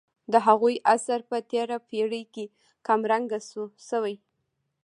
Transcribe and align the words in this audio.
د 0.31 0.33
هغو 0.47 0.69
اثر 0.95 1.19
په 1.29 1.37
تېره 1.51 1.77
پېړۍ 1.89 2.23
کې 2.33 2.45
کم 2.87 2.99
رنګه 3.11 3.39
شوی. 3.89 4.15